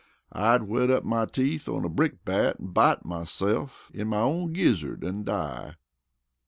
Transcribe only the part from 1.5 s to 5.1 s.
on a brick bat an' bite myse'f in my own gizzard